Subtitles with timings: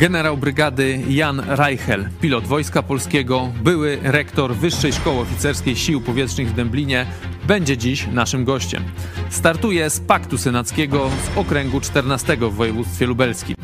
[0.00, 6.54] Generał brygady Jan Reichel, pilot Wojska Polskiego, były rektor Wyższej Szkoły Oficerskiej Sił Powietrznych w
[6.54, 7.06] Dęblinie,
[7.46, 8.84] będzie dziś naszym gościem.
[9.30, 13.56] Startuje z Paktu Senackiego z okręgu 14 w województwie lubelskim.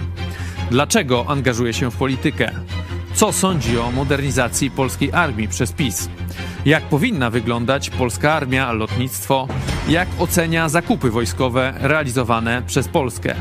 [0.70, 2.50] Dlaczego angażuje się w politykę?
[3.14, 6.09] Co sądzi o modernizacji polskiej armii przez PiS?
[6.66, 9.48] Jak powinna wyglądać polska armia, lotnictwo?
[9.89, 13.34] Jak ocenia zakupy wojskowe realizowane przez Polskę?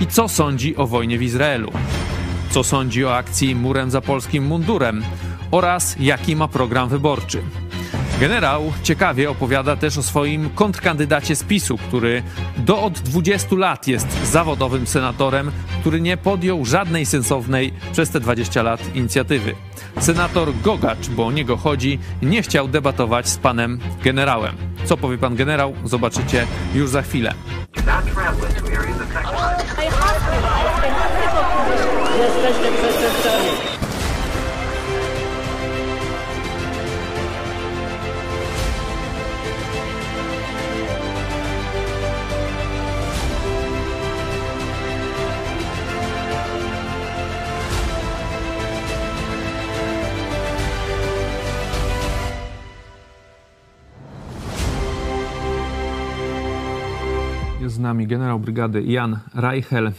[0.00, 1.72] I co sądzi o wojnie w Izraelu?
[2.52, 5.02] Co sądzi o akcji Murem za polskim mundurem?
[5.50, 7.42] Oraz jaki ma program wyborczy?
[8.22, 12.22] Generał ciekawie opowiada też o swoim kontrkandydacie z PiSu, który
[12.56, 18.62] do od 20 lat jest zawodowym senatorem, który nie podjął żadnej sensownej przez te 20
[18.62, 19.54] lat inicjatywy.
[20.00, 24.56] Senator Gogacz, bo o niego chodzi, nie chciał debatować z panem generałem.
[24.84, 27.34] Co powie pan generał, zobaczycie już za chwilę.
[32.82, 33.91] Przestępcami.
[57.92, 59.92] Nami generał brygady Jan Reichel,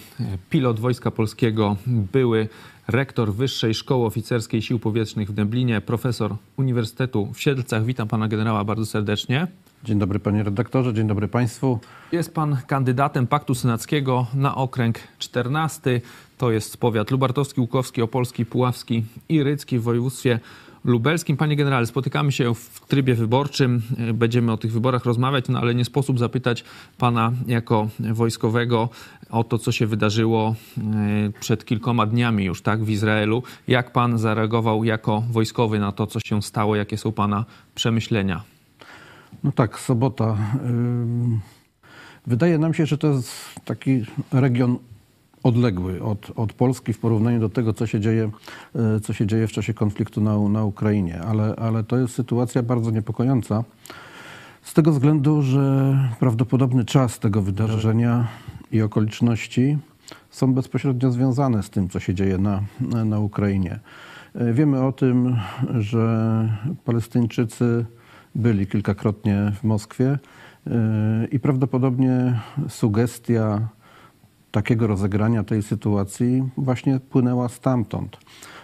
[0.50, 2.48] pilot Wojska Polskiego, były
[2.88, 7.86] rektor Wyższej Szkoły Oficerskiej Sił Powietrznych w Dęblinie, profesor Uniwersytetu w Siedlcach.
[7.86, 9.48] Witam pana generała bardzo serdecznie.
[9.84, 11.80] Dzień dobry panie redaktorze, dzień dobry państwu.
[12.12, 16.02] Jest pan kandydatem Paktu Senackiego na okręg 14.
[16.38, 20.40] To jest powiat lubartowski, łukowski, opolski, puławski i rycki w województwie
[20.86, 21.38] lubelskim.
[21.38, 23.82] Panie generale, spotykamy się w trybie wyborczym.
[24.14, 26.64] Będziemy o tych wyborach rozmawiać, no ale nie sposób zapytać
[26.98, 28.90] pana jako wojskowego
[29.30, 30.82] o to, co się wydarzyło e,
[31.40, 33.44] przed kilkoma dniami już tak w Izraelu.
[33.68, 36.76] Jak pan zareagował jako wojskowy na to, co się stało?
[36.76, 37.46] Jakie są pana
[37.76, 38.44] przemyślenia?
[39.44, 40.38] No tak, sobota.
[42.28, 43.32] Wydaje nam się, że to jest
[43.66, 44.78] taki region
[45.44, 48.30] odległy od, od Polski w porównaniu do tego, co się dzieje,
[48.76, 51.22] e, co się dzieje w czasie konfliktu na, na Ukrainie.
[51.22, 53.64] Ale, ale to jest sytuacja bardzo niepokojąca.
[54.62, 58.28] Z tego względu, że prawdopodobny czas tego wydarzenia
[58.72, 59.78] i okoliczności
[60.30, 62.64] są bezpośrednio związane z tym, co się dzieje na,
[63.06, 63.80] na Ukrainie.
[64.36, 65.38] E, wiemy o tym,
[65.80, 66.50] że
[66.86, 67.86] Palestyńczycy
[68.36, 70.20] byli kilkakrotnie w Moskwie
[70.68, 72.40] e, i prawdopodobnie
[72.70, 73.68] sugestia
[74.54, 78.18] takiego rozegrania tej sytuacji właśnie płynęła stamtąd.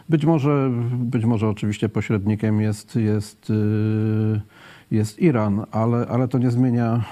[0.09, 4.41] Być może, być może oczywiście pośrednikiem jest, jest, y,
[4.91, 7.03] jest Iran, ale, ale to nie zmienia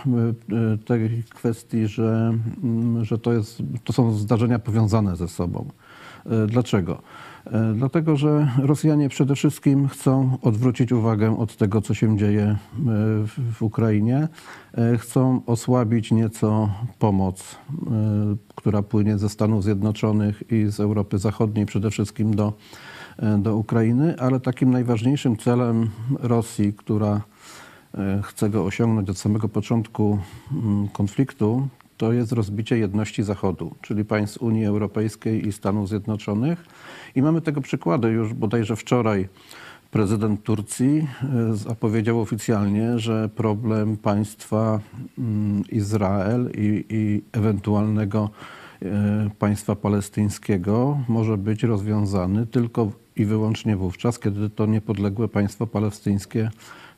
[0.51, 2.33] y, y, tej kwestii, że,
[2.63, 5.65] mm, że to, jest, to są zdarzenia powiązane ze sobą.
[6.47, 7.01] Dlaczego?
[7.51, 12.57] E, dlatego, że Rosjanie przede wszystkim chcą odwrócić uwagę od tego, co się dzieje e,
[13.53, 14.27] w Ukrainie.
[14.73, 16.69] E, chcą osłabić nieco
[16.99, 17.55] pomoc,
[18.55, 22.53] która płynie ze Stanów Zjednoczonych i z Europy Zachodniej, przede wszystkim do,
[23.37, 27.21] do Ukrainy, ale takim najważniejszym celem Rosji, która
[28.23, 30.19] chce go osiągnąć od samego początku
[30.51, 36.65] mm, konfliktu, to jest rozbicie jedności Zachodu, czyli państw Unii Europejskiej i Stanów Zjednoczonych.
[37.15, 38.07] I mamy tego przykłady.
[38.07, 39.29] Już bodajże wczoraj
[39.91, 44.79] prezydent Turcji e, zapowiedział oficjalnie, że problem państwa
[45.17, 48.29] mm, Izrael i, i ewentualnego
[48.81, 56.49] e, państwa palestyńskiego może być rozwiązany tylko i wyłącznie wówczas, kiedy to niepodległe państwo palestyńskie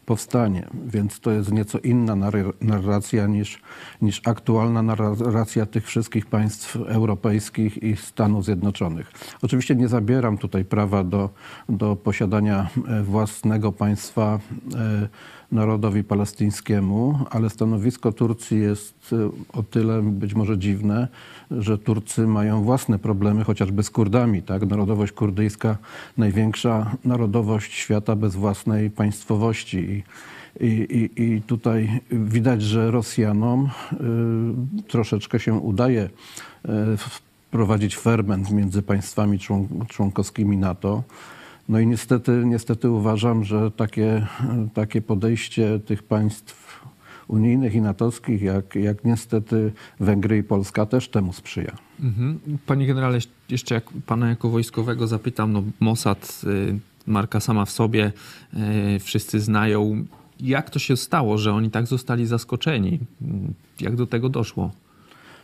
[0.10, 0.68] powstanie.
[0.86, 2.16] Więc to jest nieco inna
[2.62, 3.62] narracja niż,
[4.02, 9.12] niż aktualna narracja tych wszystkich państw europejskich i Stanów Zjednoczonych.
[9.42, 11.30] Oczywiście nie zabieram tutaj prawa do,
[11.70, 12.70] do posiadania
[13.04, 14.40] własnego państwa
[14.76, 15.10] e,
[15.52, 21.08] narodowi palestyńskiemu, ale stanowisko Turcji jest e, o tyle być może dziwne,
[21.52, 24.42] że Turcy mają własne problemy, chociażby z Kurdami.
[24.42, 24.66] Tak?
[24.70, 25.78] Narodowość kurdyjska,
[26.18, 30.04] największa narodowość świata bez własnej państwowości.
[30.60, 33.70] I, i, i tutaj widać, że Rosjanom
[34.80, 36.70] y, troszeczkę się udaje y,
[37.50, 39.40] wprowadzić ferment między państwami
[39.88, 41.04] członkowskimi NATO.
[41.70, 44.28] No i niestety, niestety uważam, że takie,
[44.74, 46.86] takie podejście tych państw
[47.28, 51.78] unijnych i natowskich, jak, jak niestety Węgry i Polska też temu sprzyja.
[52.00, 52.40] Mhm.
[52.66, 53.20] Panie generale,
[53.50, 58.12] jeszcze jak pana jako wojskowego zapytam, no Mossad, y, marka sama w sobie,
[58.96, 60.06] y, wszyscy znają.
[60.40, 63.00] Jak to się stało, że oni tak zostali zaskoczeni?
[63.82, 64.72] Jak do tego doszło?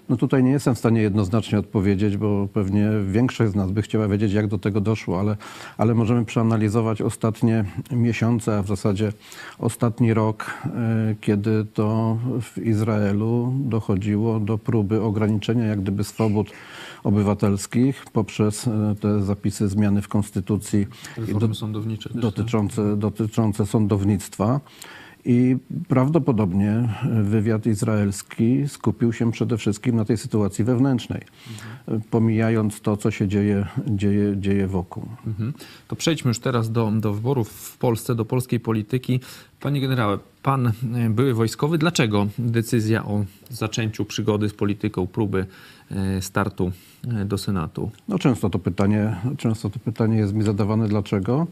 [0.10, 4.08] No tutaj nie jestem w stanie jednoznacznie odpowiedzieć, bo pewnie większość z nas by chciała
[4.08, 5.38] wiedzieć, jak do tego doszło, ale,
[5.78, 9.14] ale możemy przeanalizować ostatnie miesiące, a w zasadzie
[9.60, 16.52] ostatni rok, e, kiedy to w Izraelu dochodziło do próby ograniczenia jak gdyby swobód
[17.04, 20.88] obywatelskich poprzez e, te zapisy zmiany w konstytucji
[21.98, 22.22] też, tak?
[22.22, 24.60] dotyczące, dotyczące sądownictwa.
[25.26, 25.58] I
[25.88, 26.90] prawdopodobnie
[27.24, 31.22] wywiad izraelski skupił się przede wszystkim na tej sytuacji wewnętrznej,
[32.12, 35.04] pomijając to, co się dzieje, dzieje, dzieje wokół.
[35.28, 35.54] Mhm.
[35.88, 39.20] To przejdźmy już teraz do, do wyborów w Polsce, do polskiej polityki.
[39.60, 40.72] Panie generale, pan e,
[41.10, 41.78] były wojskowy.
[41.78, 45.46] Dlaczego decyzja o zaczęciu przygody z polityką, próby
[45.92, 46.72] e, startu
[47.08, 47.92] e, do Senatu?
[48.08, 51.48] No często to pytanie, często to pytanie jest mi zadawane dlaczego.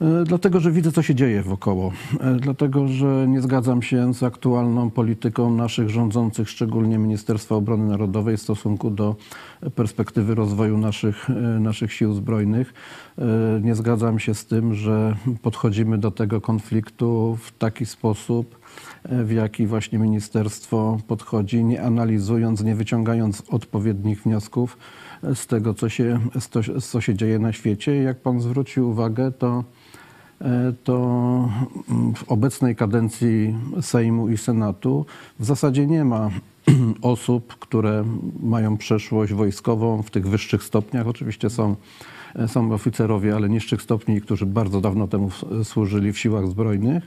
[0.00, 1.92] E, Dlatego, że widzę, co się dzieje wokoło.
[2.20, 8.36] E, Dlatego, że nie zgadzam się z aktualną polityką naszych rządzących, szczególnie Ministerstwa Obrony Narodowej
[8.36, 9.16] w stosunku do
[9.74, 12.74] perspektywy rozwoju naszych, e, naszych sił zbrojnych.
[13.62, 18.58] Nie zgadzam się z tym, że podchodzimy do tego konfliktu w taki sposób,
[19.04, 24.78] w jaki właśnie ministerstwo podchodzi, nie analizując, nie wyciągając odpowiednich wniosków
[25.34, 26.20] z tego, co się,
[26.82, 27.94] co się dzieje na świecie.
[27.96, 29.64] Jak pan zwrócił uwagę, to,
[30.84, 31.48] to
[31.90, 35.06] mm, w obecnej kadencji Sejmu i Senatu
[35.38, 36.30] w zasadzie nie ma
[37.02, 38.04] osób, które
[38.42, 41.06] mają przeszłość wojskową w tych wyższych stopniach.
[41.06, 41.76] Oczywiście są,
[42.34, 45.30] e, są oficerowie, ale niższych stopni, którzy bardzo dawno temu
[45.64, 47.04] służyli w siłach zbrojnych.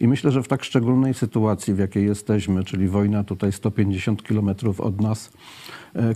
[0.00, 4.80] I myślę, że w tak szczególnej sytuacji, w jakiej jesteśmy, czyli wojna tutaj 150 kilometrów
[4.80, 5.32] od nas, e,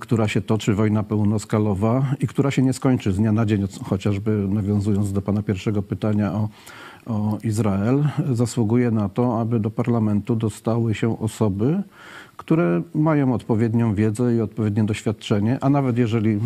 [0.00, 4.46] która się toczy, wojna pełnoskalowa i która się nie skończy z dnia na dzień, chociażby
[4.48, 6.48] nawiązując do pana pierwszego pytania o,
[7.06, 11.82] o Izrael, zasługuje na to, aby do parlamentu dostały się osoby,
[12.36, 16.40] które mają odpowiednią wiedzę i odpowiednie doświadczenie, a nawet jeżeli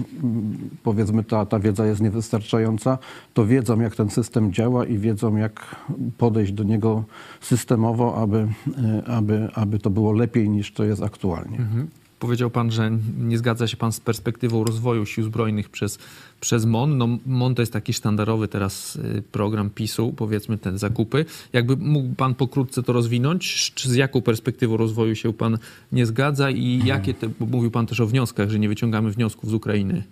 [0.82, 2.98] powiedzmy ta, ta wiedza jest niewystarczająca,
[3.34, 5.76] to wiedzą jak ten system działa i wiedzą jak
[6.18, 7.04] podejść do niego
[7.40, 8.48] systemowo, aby,
[8.78, 11.58] e, aby, aby to było lepiej niż to jest aktualnie.
[11.58, 11.86] Mhm.
[12.18, 15.98] Powiedział pan, że nie zgadza się pan z perspektywą rozwoju sił zbrojnych przez,
[16.40, 16.98] przez MON.
[16.98, 21.24] No, MON to jest taki sztandarowy teraz y, program PiSu, powiedzmy ten zakupy.
[21.52, 23.72] Jakby mógł pan pokrótce to rozwinąć?
[23.74, 25.58] Czy z jaką perspektywą rozwoju się pan
[25.92, 29.50] nie zgadza i jakie, te, bo mówił pan też o wnioskach, że nie wyciągamy wniosków
[29.50, 30.02] z Ukrainy.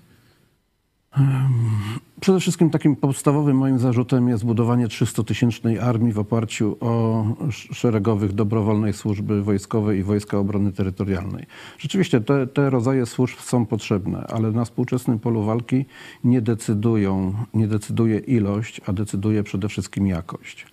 [2.21, 8.33] Przede wszystkim takim podstawowym moim zarzutem jest budowanie 300-tysięcznej armii w oparciu o sz- szeregowych
[8.33, 11.47] dobrowolnej służby wojskowej i Wojska Obrony Terytorialnej.
[11.79, 15.85] Rzeczywiście te, te rodzaje służb są potrzebne, ale na współczesnym polu walki
[16.25, 20.67] nie decydują, nie decyduje ilość, a decyduje przede wszystkim jakość.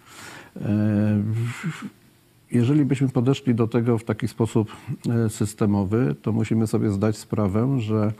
[2.51, 4.71] Jeżeli byśmy podeszli do tego w taki sposób
[5.09, 8.13] e, systemowy, to musimy sobie zdać sprawę, że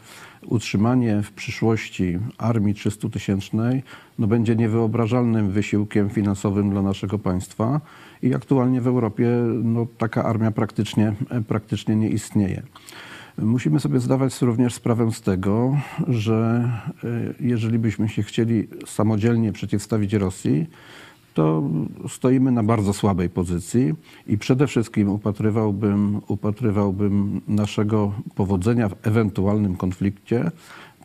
[0.48, 3.82] utrzymanie w przyszłości armii 300-tysięcznej
[4.20, 7.82] no będzie niewyobrażalnym wysiłkiem finansowym dla naszego państwa
[8.22, 9.30] i aktualnie w Europie
[9.64, 11.14] no, taka armia praktycznie,
[11.48, 12.64] praktycznie nie istnieje.
[13.38, 15.78] Musimy sobie zdawać również sprawę z tego,
[16.08, 16.70] że
[17.04, 17.08] e,
[17.40, 20.68] jeżeli byśmy się chcieli samodzielnie przeciwstawić Rosji,
[21.34, 21.64] to
[22.10, 23.94] stoimy na bardzo słabej pozycji
[24.28, 30.52] i przede wszystkim upatrywałbym, upatrywałbym naszego powodzenia w ewentualnym konflikcie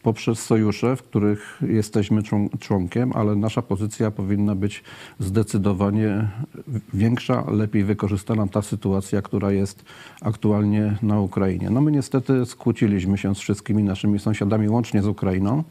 [0.06, 4.85] poprzez sojusze, w których jesteśmy człon- członkiem, ale nasza pozycja powinna być
[5.18, 6.28] zdecydowanie
[6.95, 9.85] większa, lepiej wykorzystana ta sytuacja, która jest
[10.23, 11.71] aktualnie na Ukrainie.
[11.71, 15.64] No my niestety skłóciliśmy się z wszystkimi naszymi sąsiadami, łącznie z Ukrainą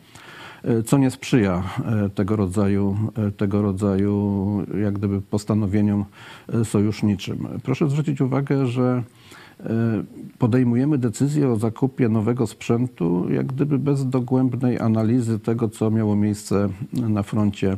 [0.86, 4.46] co nie sprzyja e, tego rodzaju, e, tego rodzaju
[4.82, 6.06] jak gdyby postanowieniom
[6.54, 7.48] e, sojuszniczym.
[7.64, 9.04] Proszę zwrócić uwagę, że
[9.60, 9.64] e,
[10.38, 16.70] podejmujemy decyzję o zakupie nowego sprzętu, jak gdyby bez dogłębnej analizy tego, co miało miejsce
[16.94, 17.78] na froncie,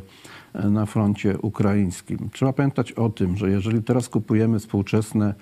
[0.54, 2.28] na froncie ukraińskim.
[2.32, 5.34] Trzeba pamiętać o tym, że jeżeli teraz kupujemy współczesne,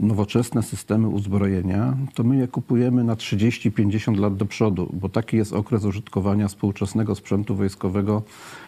[0.00, 5.52] nowoczesne systemy uzbrojenia, to my je kupujemy na 30-50 lat do przodu, bo taki jest
[5.52, 8.22] okres użytkowania współczesnego sprzętu wojskowego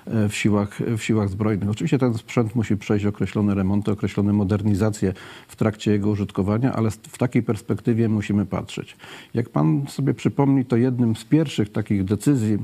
[0.07, 1.71] e, w siłach, w siłach zbrojnych.
[1.71, 5.12] Oczywiście ten sprzęt musi przejść określone remonty, określone modernizacje
[5.49, 8.97] w trakcie jego użytkowania, ale w takiej perspektywie musimy patrzeć.
[9.35, 12.59] Jak pan sobie przypomni, to jednym z pierwszych takich decyzji,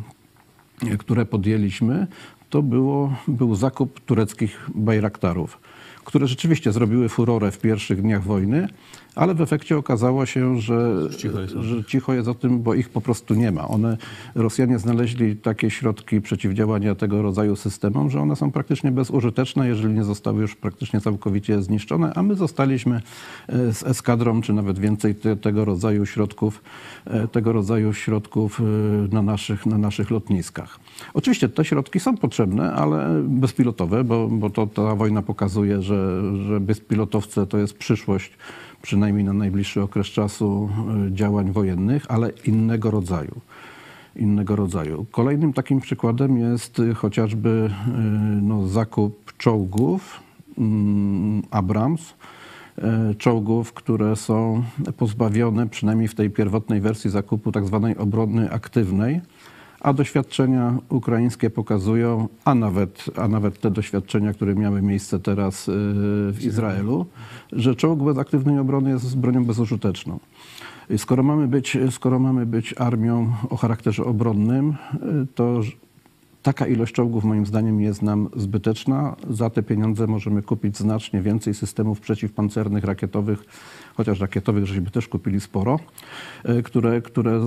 [0.86, 2.06] e, które podjęliśmy,
[2.52, 5.60] to było, był zakup tureckich bajraktarów,
[6.04, 8.68] które rzeczywiście zrobiły furorę w pierwszych dniach wojny,
[9.14, 12.74] ale w efekcie okazało się, że Cicho jest o że cicho jest o tym, bo
[12.74, 13.68] ich po prostu nie ma.
[13.68, 13.96] One,
[14.34, 20.04] Rosjanie znaleźli takie środki przeciwdziałania tego rodzaju systemom, że one są praktycznie bezużyteczne, jeżeli nie
[20.04, 23.02] zostały już praktycznie całkowicie zniszczone, a my zostaliśmy
[23.48, 26.62] e, z eskadrą, czy nawet więcej te, tego rodzaju środków,
[27.04, 28.64] e, tego rodzaju środków e,
[29.14, 30.78] na naszych, na naszych lotniskach.
[31.14, 36.60] Oczywiście te środki są potrzebne, ale bezpilotowe, bo, bo to ta wojna pokazuje, że, że
[36.60, 38.32] bezpilotowce to jest przyszłość
[38.82, 40.70] przynajmniej na najbliższy okres czasu
[41.08, 43.40] y, działań wojennych, ale innego rodzaju.
[44.16, 45.06] Innego rodzaju.
[45.10, 48.00] Kolejnym takim przykładem jest y, chociażby y,
[48.42, 50.20] no, zakup czołgów
[50.58, 52.14] mm, Abrams,
[53.18, 54.62] czołgów, które są
[54.96, 59.20] pozbawione, przynajmniej w tej pierwotnej wersji zakupu, tak zwanej obrony aktywnej
[59.82, 65.72] a doświadczenia ukraińskie pokazują, a nawet, a nawet te doświadczenia, które miały miejsce teraz y,
[66.32, 67.06] w Izraelu,
[67.52, 70.18] że czołg bez aktywnej obrony jest bronią bezużyteczną.
[70.96, 75.60] Skoro mamy być, skoro mamy być armią o charakterze obronnym, y, to
[76.42, 79.16] taka ilość czołgów moim zdaniem jest nam zbyteczna.
[79.30, 83.44] Za te pieniądze możemy kupić znacznie więcej systemów przeciwpancernych, rakietowych,
[83.94, 85.78] chociaż rakietowych żeśmy też kupili sporo,
[86.48, 87.40] y, które, które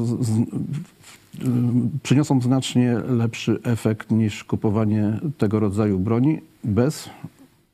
[2.04, 7.10] przyniosą znacznie lepszy efekt niż kupowanie tego rodzaju broni bez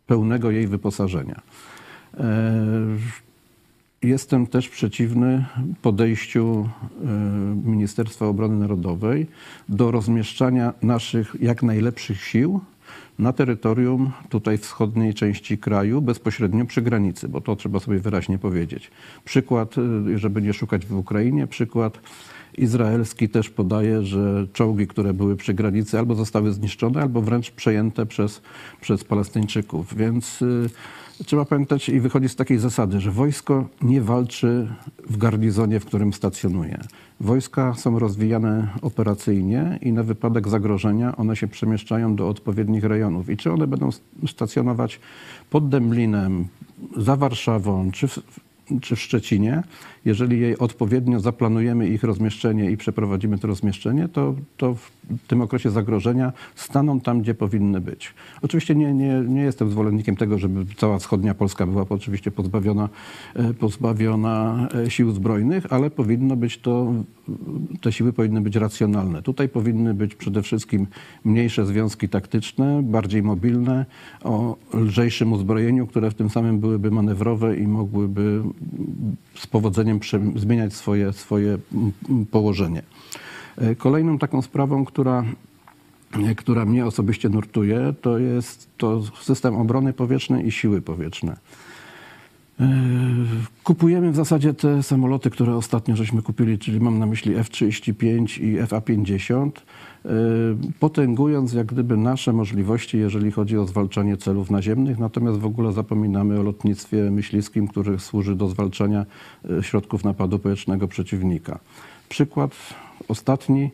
[0.08, 1.42] pełnego jej wyposażenia.
[2.18, 2.54] E,
[4.04, 5.46] jestem też przeciwny
[5.82, 6.70] podejściu
[7.04, 7.08] e,
[7.70, 9.28] Ministerstwa Obrony Narodowej
[9.70, 12.62] do rozmieszczania naszych jak najlepszych sił
[13.20, 18.92] na terytorium tutaj wschodniej części kraju, bezpośrednio przy granicy, bo to trzeba sobie wyraźnie powiedzieć.
[19.26, 22.00] Przykład, e, żeby nie szukać w Ukrainie, przykład
[22.58, 28.06] izraelski też podaje, że czołgi, które były przy granicy albo zostały zniszczone, albo wręcz przejęte
[28.06, 28.42] przez,
[28.82, 29.96] przez Palestyńczyków.
[29.96, 30.70] Więc y,
[31.26, 34.68] trzeba pamiętać i wychodzić z takiej zasady, że wojsko nie walczy
[35.10, 36.80] w garnizonie, w którym stacjonuje.
[37.20, 43.30] Wojska są rozwijane operacyjnie i na wypadek zagrożenia one się przemieszczają do odpowiednich rejonów.
[43.30, 43.90] I czy one będą
[44.28, 45.00] stacjonować
[45.50, 46.48] pod Dęblinem,
[46.98, 48.20] za Warszawą, czy w,
[48.82, 49.64] czy w Szczecinie,
[50.06, 54.92] jeżeli jej odpowiednio zaplanujemy ich rozmieszczenie i przeprowadzimy to rozmieszczenie, to, to w
[55.28, 58.14] tym okresie zagrożenia staną tam, gdzie powinny być.
[58.42, 62.90] Oczywiście nie, nie, nie jestem zwolennikiem tego, żeby cała wschodnia Polska była oczywiście pozbawiona,
[63.36, 66.94] e, pozbawiona e, sił zbrojnych, ale powinno być to,
[67.82, 69.22] te siły powinny być racjonalne.
[69.22, 70.88] Tutaj powinny być przede wszystkim
[71.26, 73.86] mniejsze związki taktyczne, bardziej mobilne,
[74.24, 78.44] o lżejszym uzbrojeniu, które w tym samym byłyby manewrowe i mogłyby
[79.36, 79.91] z powodzeniem
[80.36, 81.58] zmieniać swoje, swoje
[82.32, 82.82] położenie.
[83.58, 85.24] E, kolejną taką sprawą, która,
[86.30, 91.38] e, która mnie osobiście nurtuje, to jest to system obrony powietrznej i siły powietrzne.
[92.60, 92.68] E,
[93.64, 98.58] kupujemy w zasadzie te samoloty, które ostatnio żeśmy kupili, czyli mam na myśli F-35 i
[98.60, 99.52] FA-50,
[100.80, 106.40] potęgując jak gdyby nasze możliwości, jeżeli chodzi o zwalczanie celów naziemnych, natomiast w ogóle zapominamy
[106.40, 109.06] o lotnictwie myśliwskim, które służy do zwalczania
[109.62, 111.60] środków napadu powietrznego przeciwnika.
[112.10, 112.52] Przykład
[113.08, 113.70] ostatni.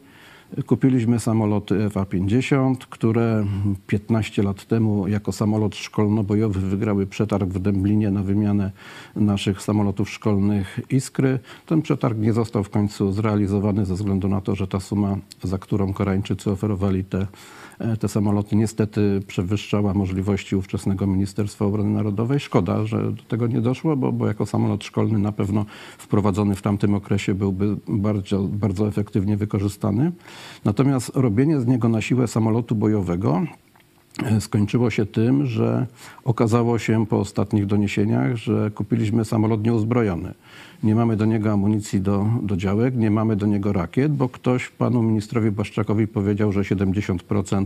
[0.66, 3.46] Kupiliśmy samoloty FA-50, które
[3.88, 8.72] 15 lat temu jako samolot szkolno-bojowy wygrały przetarg w Dęblinie na wymianę
[9.16, 11.40] naszych samolotów szkolnych Iskry.
[11.66, 15.58] Ten przetarg nie został w końcu zrealizowany ze względu na to, że ta suma, za
[15.58, 17.28] którą Koreańczycy oferowali te
[18.00, 22.40] te samoloty niestety przewyższała możliwości ówczesnego Ministerstwa Obrony Narodowej.
[22.40, 25.66] Szkoda, że do tego nie doszło, bo, bo jako samolot szkolny na pewno
[25.98, 30.12] wprowadzony w tamtym okresie byłby bardzo, bardzo efektywnie wykorzystany.
[30.66, 33.44] Natomiast robienie z niego na siłę samolotu bojowego
[34.24, 35.88] e, skończyło się tym, że
[36.24, 40.34] okazało się po ostatnich doniesieniach, że kupiliśmy samolot nieuzbrojony
[40.84, 44.70] nie mamy do niego amunicji do, do działek, nie mamy do niego rakiet, bo ktoś
[44.70, 47.66] panu ministrowi Błaszczakowi powiedział, że 70%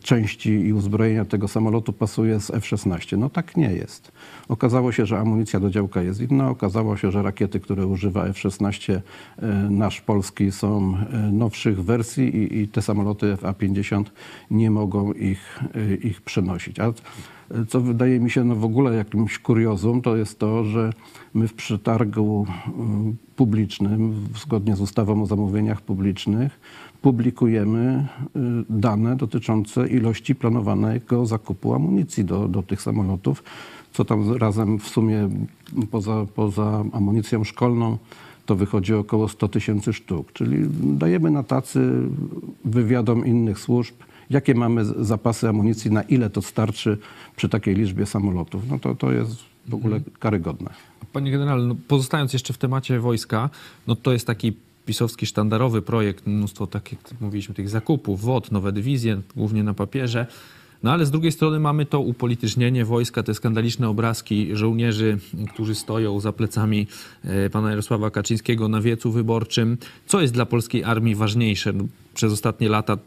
[0.00, 3.18] części i uzbrojenia tego samolotu pasuje z F-16.
[3.18, 4.12] No tak nie jest.
[4.48, 6.50] Okazało się, że amunicja do działka jest inna.
[6.50, 12.58] Okazało się, że rakiety, które używa F-16 e, nasz polski są e, nowszych wersji i,
[12.58, 14.04] i te samoloty F-A-50
[14.50, 15.60] nie mogą ich,
[16.02, 16.80] ich przenosić.
[16.80, 16.92] A
[17.68, 20.92] co wydaje mi się no w ogóle jakimś kuriozum, to jest to, że
[21.34, 26.60] my w przetargu mm, publicznym, zgodnie z ustawą o zamówieniach publicznych,
[27.04, 28.06] publikujemy
[28.36, 33.42] y, dane dotyczące ilości planowanego zakupu amunicji do, do tych samolotów,
[33.92, 35.28] co tam razem w sumie
[35.90, 37.98] poza, poza amunicją szkolną
[38.46, 40.32] to wychodzi około 100 tysięcy sztuk.
[40.32, 41.80] Czyli dajemy na tacy
[42.64, 43.94] wywiadom innych służb,
[44.30, 46.98] jakie mamy zapasy amunicji, na ile to starczy
[47.36, 48.62] przy takiej liczbie samolotów.
[48.70, 49.36] No to, to jest
[49.68, 50.70] w ogóle karygodne.
[51.12, 53.50] Panie generale, no pozostając jeszcze w temacie wojska,
[53.86, 54.52] no to jest taki
[54.86, 60.26] pisowski sztandarowy projekt, mnóstwo, tak jak mówiliśmy, tych zakupów, WOT, nowe dywizje, głównie na papierze.
[60.82, 65.18] No ale z drugiej strony mamy to upolitycznienie wojska, te skandaliczne obrazki żołnierzy,
[65.52, 66.86] którzy stoją za plecami
[67.24, 69.78] e, pana Jarosława Kaczyńskiego na wiecu wyborczym.
[70.06, 71.72] Co jest dla polskiej armii ważniejsze?
[71.72, 72.98] No, przez ostatnie lata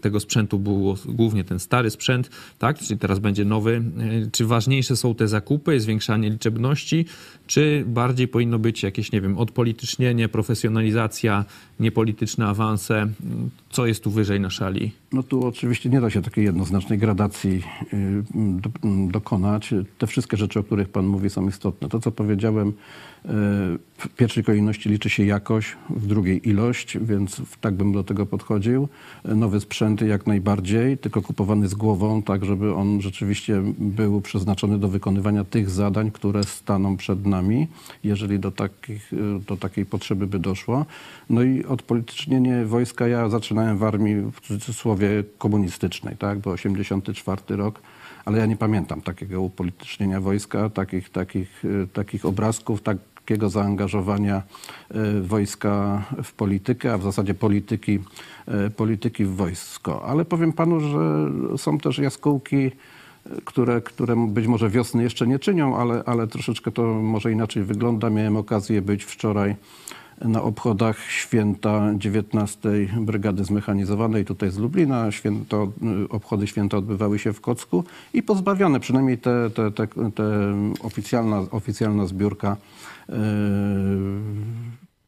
[0.00, 2.78] tego sprzętu było głównie ten stary sprzęt, tak?
[2.78, 3.82] Czyli teraz będzie nowy.
[4.26, 7.04] E, Czy ważniejsze są te zakupy, zwiększanie liczebności,
[7.46, 11.44] czy bardziej powinno być jakieś, nie wiem, odpolitycznienie, profesjonalizacja,
[11.80, 13.08] niepolityczne awanse?
[13.70, 14.92] Co jest tu wyżej na szali?
[15.12, 17.62] No tu oczywiście nie da się takiej jednoznacznej gradacji
[17.92, 18.70] y, do,
[19.10, 19.74] dokonać.
[19.98, 21.88] Te wszystkie rzeczy, o których Pan mówi, są istotne.
[21.88, 23.30] To, co powiedziałem, y,
[23.98, 28.88] w pierwszej kolejności liczy się jakość, w drugiej ilość, więc tak bym do tego podchodził.
[29.24, 34.88] Nowy sprzęt jak najbardziej, tylko kupowany z głową, tak żeby on rzeczywiście był przeznaczony do
[34.88, 37.66] wykonywania tych zadań, które staną przed nami,
[38.04, 39.10] jeżeli do, takich,
[39.46, 40.86] do takiej potrzeby by doszło.
[41.30, 47.80] No i odpolitycznienie wojska, ja zaczynałem w armii w cudzysłowie komunistycznej, tak, bo 84 rok,
[48.24, 52.82] ale ja nie pamiętam takiego upolitycznienia wojska, takich, takich, y, takich obrazków,
[53.24, 54.42] takiego zaangażowania
[54.94, 57.98] y, wojska w politykę, a w zasadzie polityki,
[58.66, 60.04] y, polityki w wojsko.
[60.06, 62.70] Ale powiem panu, że są też jaskółki,
[63.44, 68.10] które, które być może wiosny jeszcze nie czynią, ale, ale troszeczkę to może inaczej wygląda.
[68.10, 69.56] Miałem okazję być wczoraj
[70.20, 75.12] na obchodach święta 19 Brygady Zmechanizowanej tutaj z Lublina.
[75.12, 75.72] Święto,
[76.04, 80.24] y, obchody święta odbywały się w Kocku i pozbawione, przynajmniej te, te, te, te
[80.82, 82.56] oficjalna, oficjalna zbiórka
[83.08, 83.16] yy,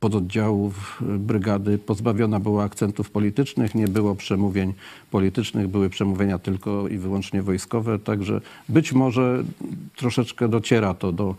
[0.01, 4.75] pododdziałów brygady pozbawiona była akcentów politycznych, nie było przemówień
[5.11, 9.45] politycznych, były przemówienia tylko i wyłącznie wojskowe, także być może
[9.97, 11.35] troszeczkę dociera to do,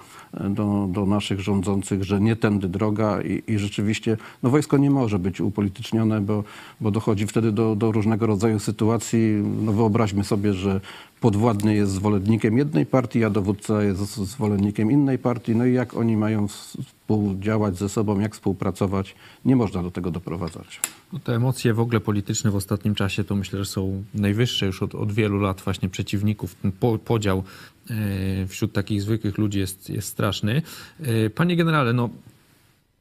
[0.49, 5.19] do, do naszych rządzących, że nie tędy droga i, i rzeczywiście no wojsko nie może
[5.19, 6.43] być upolitycznione, bo,
[6.81, 9.19] bo dochodzi wtedy do, do różnego rodzaju sytuacji.
[9.61, 10.81] No wyobraźmy sobie, że
[11.21, 15.55] podwładny jest zwolennikiem jednej partii, a dowódca jest zwolennikiem innej partii.
[15.55, 20.81] No i jak oni mają współdziałać ze sobą, jak współpracować, nie można do tego doprowadzać.
[21.13, 24.83] No te emocje w ogóle polityczne w ostatnim czasie to myślę, że są najwyższe już
[24.83, 26.55] od, od wielu lat właśnie przeciwników.
[26.55, 27.43] Ten po, podział
[27.89, 30.61] e, wśród takich zwykłych ludzi jest, jest straszny.
[30.99, 32.09] E, Panie generale, no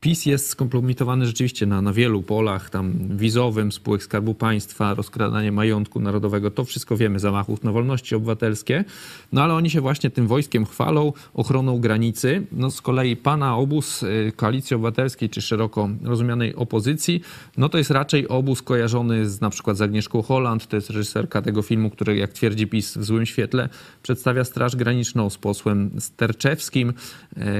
[0.00, 6.00] PiS jest skompromitowany rzeczywiście na, na wielu polach, tam wizowym, spółek Skarbu Państwa, rozkradanie majątku
[6.00, 8.84] narodowego, to wszystko wiemy, zamachów na wolności obywatelskie,
[9.32, 12.46] no ale oni się właśnie tym wojskiem chwalą, ochroną granicy.
[12.52, 17.20] No z kolei pana obóz y, Koalicji Obywatelskiej, czy szeroko rozumianej opozycji,
[17.56, 21.42] no to jest raczej obóz kojarzony z na przykład z Agnieszką Holland, to jest reżyserka
[21.42, 23.68] tego filmu, który jak twierdzi PiS w złym świetle,
[24.02, 26.92] przedstawia Straż Graniczną z posłem Sterczewskim,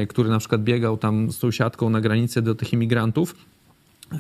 [0.03, 3.35] y, który na przykład biegał tam z tą siatką na granicy do tych imigrantów.
[4.12, 4.19] E,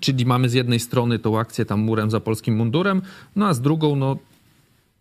[0.00, 3.02] Czyli mamy z jednej strony tą akcję tam murem za polskim mundurem,
[3.36, 4.16] no a z drugą, no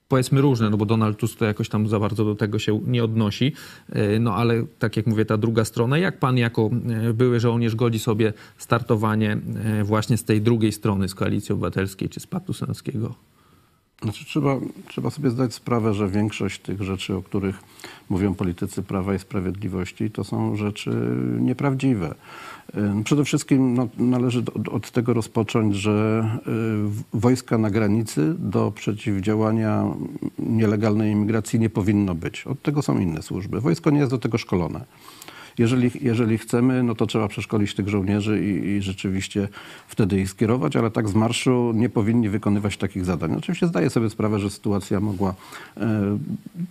[0.07, 3.03] powiedzmy różne, no bo Donald Tusk to jakoś tam za bardzo do tego się nie
[3.03, 3.53] odnosi.
[3.89, 6.69] E, No ale tak jak mówię, ta druga strona, jak pan jako
[7.09, 9.37] e, były żołnierz godzi sobie startowanie
[9.83, 13.15] właśnie z tej drugiej strony, z Koalicji Obywatelskiej czy z Senackiego?
[14.01, 17.59] Znaczy, trzeba, trzeba sobie zdać sprawę, że większość tych rzeczy, o których
[18.09, 20.91] mówią politycy Prawa i Sprawiedliwości, to są rzeczy
[21.39, 22.15] nieprawdziwe.
[23.03, 26.27] Przede wszystkim no, należy od, od tego rozpocząć, że
[27.13, 29.83] y, wojska na granicy do przeciwdziałania
[30.39, 32.47] nielegalnej imigracji nie powinno być.
[32.47, 33.61] Od tego są inne służby.
[33.61, 34.85] Wojsko nie jest do tego szkolone.
[35.57, 39.47] Jeżeli, jeżeli chcemy, no to trzeba przeszkolić tych żołnierzy i, i rzeczywiście
[39.87, 43.35] wtedy ich skierować, ale tak z marszu nie powinni wykonywać takich zadań.
[43.37, 45.33] Oczywiście zdaję sobie sprawę, że sytuacja mogła
[45.77, 46.17] e,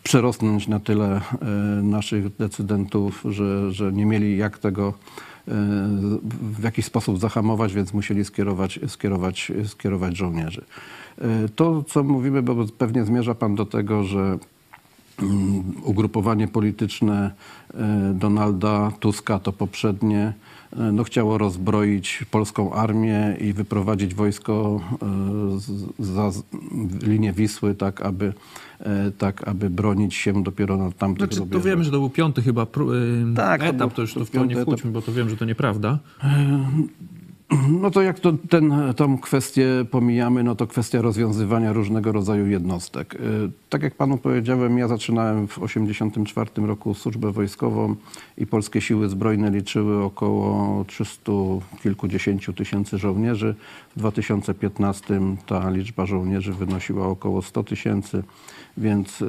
[0.03, 1.47] przerosnąć na tyle e,
[1.83, 5.53] naszych decydentów, że, że nie mieli jak tego e,
[6.42, 10.64] w jakiś sposób zahamować, więc musieli skierować, skierować, skierować żołnierzy.
[11.18, 14.38] E, To, co mówimy, bo pewnie zmierza Pan do tego, że
[15.83, 17.31] ugrupowanie polityczne
[17.74, 20.33] e, Donalda Tuska, to poprzednie,
[20.77, 24.81] e, no, chciało rozbroić polską armię i wyprowadzić wojsko
[25.98, 26.31] e, za
[27.03, 28.33] linię Wisły, tak aby,
[29.18, 32.66] tak aby bronić się dopiero na tamtych Znaczy, to wiemy, że to był piąty chyba
[33.37, 35.29] Tak, to etap, był- to już to to w to nie wchódźmy, bo to wiem,
[35.29, 35.98] że to nieprawda.
[37.68, 43.14] No to jak to ten, tą kwestię pomijamy, no to kwestia rozwiązywania różnego rodzaju jednostek.
[43.14, 43.18] Y,
[43.68, 47.94] Tak jak panu powiedziałem, ja zaczynałem w 1984 roku służbę wojskową
[48.38, 51.33] i polskie siły zbrojne liczyły około 300
[51.83, 53.54] kilkudziesięciu tysięcy żołnierzy.
[53.96, 58.22] W 2015 ta liczba żołnierzy wynosiła około 100 tysięcy,
[58.76, 59.26] więc y,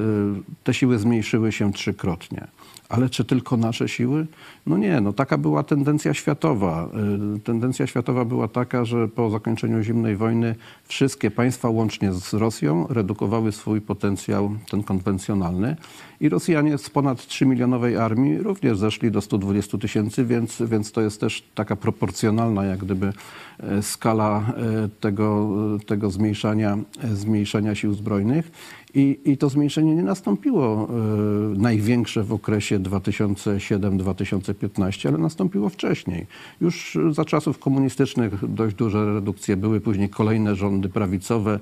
[0.63, 2.47] te siły zmniejszyły się trzykrotnie.
[2.89, 4.27] Ale czy tylko nasze siły?
[4.65, 6.89] No nie, no taka była tendencja światowa.
[7.35, 12.87] Y, Tendencja światowa była taka, że po zakończeniu zimnej wojny wszystkie państwa łącznie z Rosją
[12.89, 15.75] redukowały swój potencjał, ten konwencjonalny.
[16.19, 21.19] I Rosjanie z ponad 3-milionowej armii również zeszli do 120 tysięcy, więc, więc to jest
[21.19, 23.13] też taka proporcjonalna jak gdyby
[23.59, 25.49] e, skala e, tego,
[25.85, 28.51] tego zmniejszania, e, zmniejszania sił zbrojnych.
[28.95, 30.93] I, I to zmniejszenie nie nastąpiło e,
[31.57, 34.54] największe w okresie 2007-2015,
[35.07, 36.25] ale nastąpiło wcześniej.
[36.61, 41.59] Już za czasów komunistycznych dość duże redukcje były, później kolejne rządy prawicowe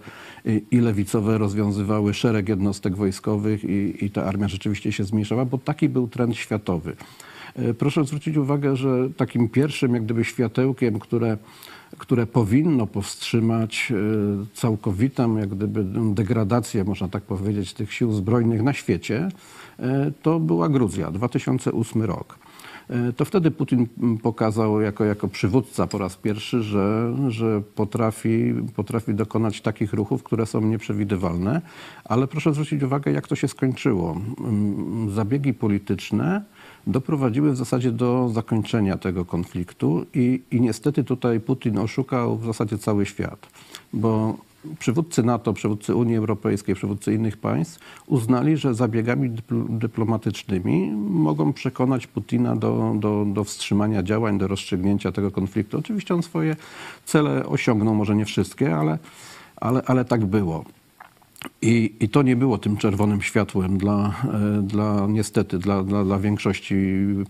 [0.72, 5.90] i, lewicowe rozwiązywały szereg jednostek wojskowych i, i ta armia rzeczywiście się zmniejszała, bo taki
[5.90, 6.96] był trend światowy.
[7.56, 11.38] E, Proszę zwrócić uwagę, że takim pierwszym jak gdyby światełkiem, które,
[11.98, 18.74] które powinno powstrzymać e, całkowitą jak gdyby degradację, można tak powiedzieć, tych sił zbrojnych na
[18.74, 19.30] świecie,
[19.80, 22.40] e, to była Gruzja, 2008 rok.
[22.90, 23.88] E, To wtedy Putin
[24.22, 30.46] pokazał jako, jako przywódca po raz pierwszy, że, że potrafi, potrafi dokonać takich ruchów, które
[30.46, 31.62] są nieprzewidywalne.
[32.06, 34.18] Ale proszę zwrócić uwagę, jak to się skończyło.
[34.40, 36.44] Mm, Zabiegi polityczne
[36.88, 42.78] doprowadziły w zasadzie do zakończenia tego konfliktu i, i niestety tutaj Putin oszukał w zasadzie
[42.78, 43.48] cały świat,
[43.94, 44.38] bo
[44.80, 52.08] przywódcy NATO, przywódcy Unii Europejskiej, przywódcy innych państw uznali, że zabiegami dypl- dyplomatycznymi mogą przekonać
[52.08, 55.78] Putina do, do, do wstrzymania działań, do rozstrzygnięcia tego konfliktu.
[55.78, 56.56] Oczywiście on swoje
[57.06, 59.00] cele osiągnął, może nie wszystkie, ale,
[59.56, 60.66] ale, ale tak było.
[61.62, 66.20] I, I to nie było tym czerwonym światłem dla, e, dla niestety, dla, dla, dla
[66.20, 66.76] większości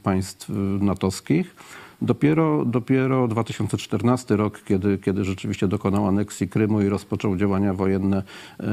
[0.03, 1.55] państw e, natowskich.
[2.01, 8.23] Dopiero, dopiero 2014 rok, kiedy, kiedy rzeczywiście dokonał aneksji Krymu i rozpoczął działania wojenne e,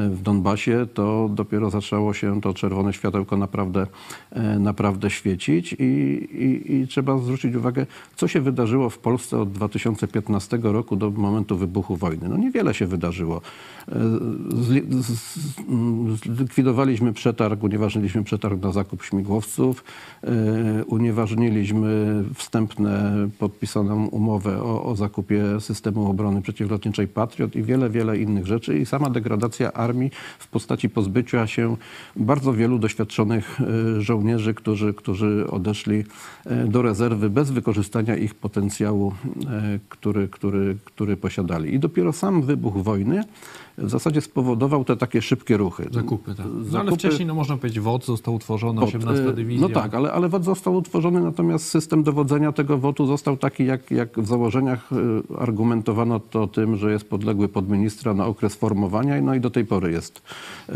[0.09, 3.87] w Donbasie, to dopiero zaczęło się to czerwone światełko naprawdę,
[4.30, 5.72] e, naprawdę świecić.
[5.72, 11.11] I, i, I trzeba zwrócić uwagę, co się wydarzyło w Polsce od 2015 roku do
[11.11, 12.28] momentu wybuchu wojny.
[12.28, 13.40] No niewiele się wydarzyło.
[13.88, 13.94] E,
[16.37, 19.85] Zlikwidowaliśmy przetarg, unieważniliśmy przetarg na zakup śmigłowców,
[20.87, 28.46] unieważniliśmy wstępne podpisaną umowę o, o zakupie systemu obrony przeciwlotniczej Patriot i wiele, wiele innych
[28.46, 28.78] rzeczy.
[28.78, 31.76] I sama degradacja armii w postaci pozbycia się
[32.16, 36.04] bardzo wielu doświadczonych e, żołnierzy, którzy, którzy odeszli
[36.46, 39.14] e, do rezerwy bez wykorzystania ich potencjału,
[39.46, 41.74] e, który, który, który posiadali.
[41.74, 43.24] I dopiero sam wybuch wojny
[43.80, 45.88] w zasadzie spowodował te takie szybkie ruchy.
[45.90, 46.46] Zakupy, tak.
[46.46, 49.68] No, ale Zakupy- wcześniej, no można powiedzieć, WOD został utworzony, Wod, 18 y, dywizja.
[49.68, 53.90] No tak, ale, ale WOD został utworzony, natomiast system dowodzenia tego WOT-u został taki, jak,
[53.90, 54.96] jak w założeniach y,
[55.38, 59.64] argumentowano to tym, że jest podległy pod ministra na okres formowania, no i do tej
[59.64, 60.22] pory jest
[60.68, 60.72] y,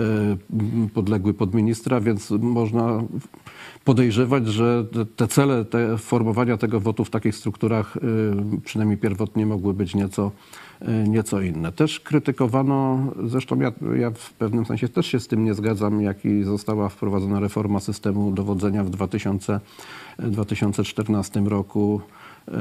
[0.95, 3.03] podległy pod ministra, więc można
[3.85, 4.85] podejrzewać, że
[5.17, 8.01] te- cele te formowania tego WOT-u w takich strukturach y,
[8.65, 10.31] przynajmniej pierwotnie mogły być nieco,
[10.83, 11.73] y, nieco inne.
[11.73, 16.25] Też krytykowano, zresztą ja, ja w pewnym sensie też się z tym nie zgadzam, jak
[16.25, 19.61] i została wprowadzona reforma systemu dowodzenia w 2000,
[20.19, 22.01] 2014 roku.
[22.49, 22.53] Y,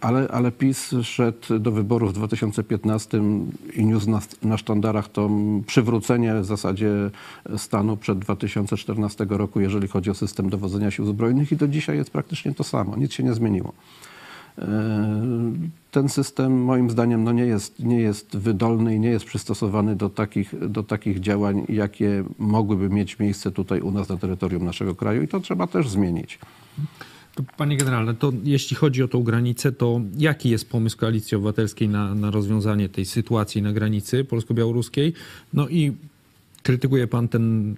[0.00, 3.22] Ale, ale PiS szedł do wyborów w 2015
[3.74, 5.30] i niósł na, na sztandarach to
[5.66, 6.90] przywrócenie w zasadzie
[7.56, 12.10] stanu przed 2014 roku, jeżeli chodzi o system dowodzenia sił zbrojnych i do dzisiaj jest
[12.10, 13.72] praktycznie to samo, nic się nie zmieniło.
[14.58, 14.64] E,
[15.90, 20.10] Ten system moim zdaniem no nie, jest, nie jest wydolny i nie jest przystosowany do
[20.10, 25.22] takich, do takich działań, jakie mogłyby mieć miejsce tutaj u nas na terytorium naszego kraju
[25.22, 26.38] i to trzeba też zmienić.
[27.56, 32.14] Panie generale, to jeśli chodzi o tą granicę, to jaki jest pomysł Koalicji Obywatelskiej na,
[32.14, 35.12] na rozwiązanie tej sytuacji na granicy polsko-białoruskiej?
[35.52, 35.92] No i
[36.62, 37.76] krytykuje pan ten,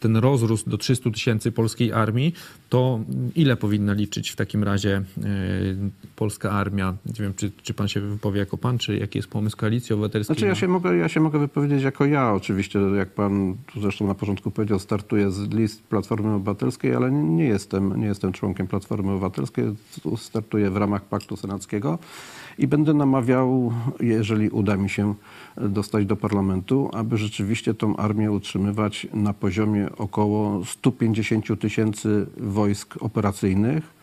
[0.00, 2.34] ten rozrósł do 300 tysięcy polskiej armii,
[2.68, 3.00] to
[3.34, 5.02] ile powinna liczyć w takim razie e,
[6.16, 6.94] polska armia?
[7.06, 10.34] Nie wiem, czy, czy pan się wypowie jako pan, czy jaki jest pomysł Koalicji Obywatelskiej?
[10.36, 12.32] Znaczy ja na- się, mogę, ja się mogę wypowiedzieć jako ja.
[12.32, 17.44] Oczywiście, jak pan tu zresztą na początku powiedział, startuję z list Platformy Obywatelskiej, ale nie,
[17.44, 19.64] jestem, nie jestem członkiem Platformy Obywatelskiej.
[20.16, 21.98] Startuję w ramach Paktu Senackiego
[22.58, 25.14] i będę namawiał, jeżeli uda mi się
[25.56, 34.01] dostać do parlamentu, aby rzeczywiście tą armię utrzymywać na poziomie około 150 tysięcy wojsk operacyjnych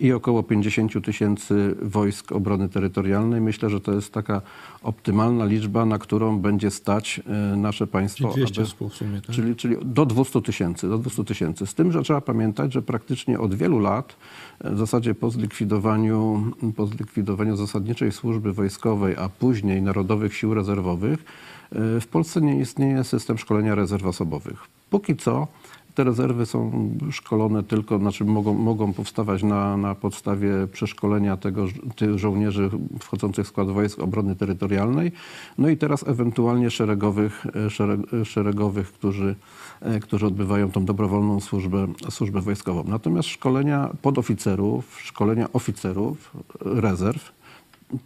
[0.00, 3.40] i około 50 tysięcy wojsk obrony terytorialnej.
[3.40, 4.42] Myślę, że to jest taka
[4.82, 8.32] optymalna liczba, na którą będzie stać e, nasze państwo.
[8.34, 9.34] Czyli 200 aby- sumie, tak?
[9.34, 11.66] Czyli, czyli do 200 tysięcy, do 200 tysięcy.
[11.66, 14.16] Z tym, że trzeba pamiętać, że praktycznie od wielu lat,
[14.60, 16.44] e, w zasadzie po zlikwidowaniu,
[16.76, 21.24] po zlikwidowaniu zasadniczej służby wojskowej, a później Narodowych Sił Rezerwowych,
[21.72, 24.58] e, w Polsce nie istnieje system szkolenia rezerw osobowych.
[24.90, 25.46] Póki co
[25.94, 32.18] Te rezerwy są szkolone tylko, znaczy mogą, mogą powstawać na, na podstawie przeszkolenia tego, tych
[32.18, 35.12] żołnierzy wchodzących w skład wojsk obrony terytorialnej.
[35.58, 39.34] No i teraz ewentualnie szeregowych, szereg, szeregowych którzy,
[39.80, 42.84] e, którzy odbywają tą dobrowolną służbę, służbę wojskową.
[42.84, 47.39] Natomiast szkolenia podoficerów, szkolenia oficerów, rezerw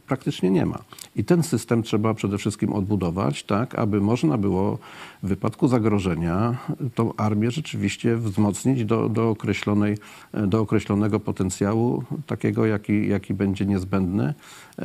[0.06, 0.78] praktycznie nie ma.
[1.16, 4.78] I ten system trzeba przede wszystkim odbudować, tak, aby można było
[5.22, 6.56] w wypadku zagrożenia
[6.94, 9.98] tą armię rzeczywiście wzmocnić do, do, określonej,
[10.32, 14.34] do określonego potencjału, takiego, jaki, jaki będzie niezbędny.
[14.78, 14.84] E,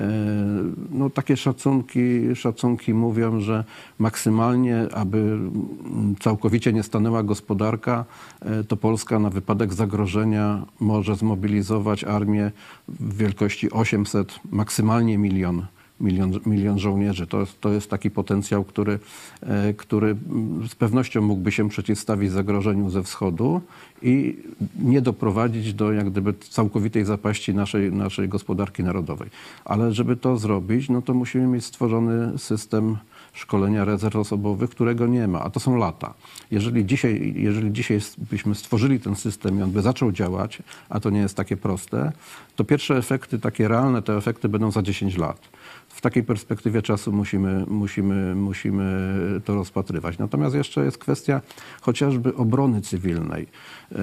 [0.92, 3.64] no, takie szacunki, szacunki mówią, że
[4.00, 5.38] maksymalnie, aby
[6.20, 8.06] całkowicie nie stanęła gospodarka,
[8.42, 12.52] e, to Polska na wypadek zagrożenia może zmobilizować armię
[12.88, 15.66] w wielkości 800, maksymalnie milion
[16.02, 17.28] milion, milion żołnierzy.
[17.28, 19.00] To, to jest taki potencjał, który,
[19.42, 20.16] e, który
[20.70, 23.62] z pewnością mógłby się przeciwstawić zagrożeniu ze wschodu
[24.02, 24.38] i
[24.80, 29.30] nie doprowadzić do jak gdyby całkowitej zapaści naszej, naszej gospodarki narodowej.
[29.66, 32.98] Ale żeby to zrobić, no to musimy mieć stworzony system
[33.40, 36.14] szkolenia rezerw osobowych, którego nie ma, a to są lata.
[36.52, 38.00] Jeżeli dzisiaj, jeżeli dzisiaj
[38.32, 42.12] byśmy stworzyli ten system i on by zaczął działać, a to nie jest takie proste,
[42.56, 45.50] to pierwsze efekty, takie realne, te efekty będą za 10 lat
[46.00, 48.84] w takiej perspektywie czasu musimy, musimy, musimy
[49.46, 50.18] to rozpatrywać.
[50.18, 51.42] Natomiast jeszcze jest kwestia
[51.82, 53.48] chociażby obrony cywilnej.
[53.92, 53.98] E,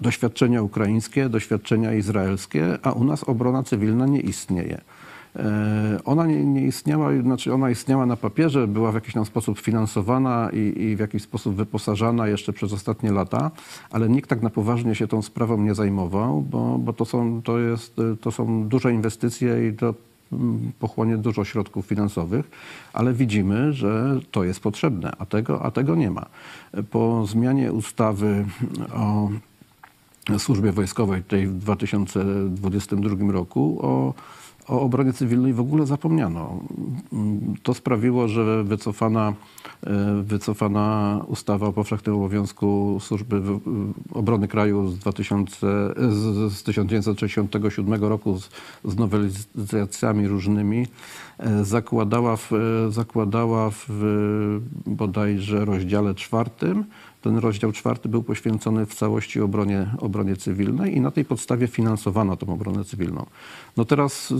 [0.00, 4.80] doświadczenia ukraińskie, doświadczenia izraelskie, a u nas obrona cywilna nie istnieje.
[5.36, 9.58] E, ona nie, nie, istniała, znaczy ona istniała na papierze, była w jakiś tam sposób
[9.58, 13.50] finansowana i, i, w jakiś sposób wyposażana jeszcze przez ostatnie lata,
[13.90, 17.58] ale nikt tak na poważnie się tą sprawą nie zajmował, bo, bo to, są, to,
[17.58, 19.94] jest, to są duże inwestycje i to
[20.78, 22.50] pochłonie dużo środków finansowych,
[22.92, 26.26] ale widzimy, że to jest potrzebne, a tego, a tego nie ma.
[26.90, 28.44] Po zmianie ustawy
[28.94, 29.30] o
[30.38, 34.14] służbie wojskowej tej w 2022 roku o
[34.70, 36.60] o obronie cywilnej w ogóle zapomniano.
[37.62, 39.32] To sprawiło, że wycofana,
[39.86, 43.42] e, wycofana ustawa o powszechnym obowiązku służby
[44.12, 45.66] obrony kraju z, 2000,
[46.48, 48.50] z 1967 roku z,
[48.84, 50.86] z nowelizacjami różnymi
[51.62, 56.84] zakładała w, e, zakładała w bodajże rozdziale czwartym
[57.22, 62.36] ten rozdział czwarty był poświęcony w całości obronie, obronie cywilnej i na tej podstawie finansowano
[62.36, 63.26] tą obronę cywilną.
[63.76, 64.34] No teraz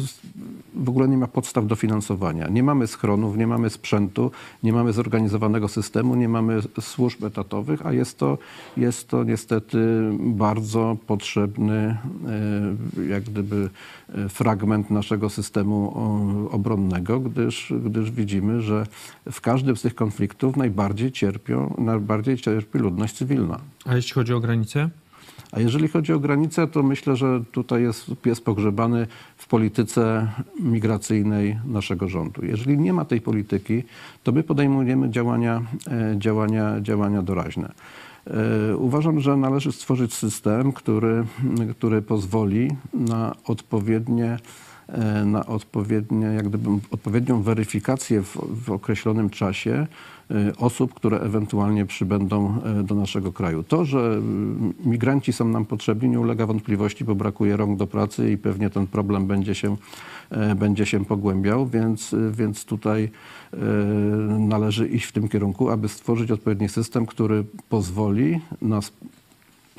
[0.75, 2.49] w ogóle nie ma podstaw do finansowania.
[2.49, 4.31] Nie mamy schronów, nie mamy sprzętu,
[4.63, 8.39] nie mamy zorganizowanego systemu, nie mamy służb etatowych, a jest to,
[8.77, 9.79] jest to niestety
[10.19, 11.97] bardzo potrzebny
[12.99, 13.71] e, jak gdyby
[14.09, 15.95] e, fragment naszego systemu
[16.51, 18.87] obronnego, gdyż, gdyż widzimy, że
[19.33, 23.61] w każdym z tych konfliktów najbardziej cierpią, najbardziej cierpi ludność cywilna.
[23.85, 24.91] A jeśli chodzi o granice?
[25.53, 30.29] A jeżeli chodzi o granice, to myślę, że tutaj jest pies pogrzebany w polityce
[30.61, 32.45] migracyjnej naszego rządu.
[32.45, 33.83] Jeżeli nie ma tej polityki,
[34.23, 37.73] to my podejmujemy działania, e, działania, działania doraźne.
[38.27, 41.25] E, uważam, że należy stworzyć system, który,
[41.71, 44.39] który pozwoli na odpowiednie
[45.25, 49.87] na odpowiednie, jak gdyby, odpowiednią weryfikację w, w określonym czasie
[50.31, 53.63] Y, osób, które ewentualnie przybędą y, do naszego kraju.
[53.63, 54.21] To, że
[54.85, 58.71] y, migranci są nam potrzebni, nie ulega wątpliwości, bo brakuje rąk do pracy i pewnie
[58.71, 59.77] ten problem będzie się,
[60.57, 63.11] będzie się pogłębiał, więc, więc tutaj
[64.39, 68.81] należy iść w tym kierunku, aby stworzyć odpowiedni system, który pozwoli na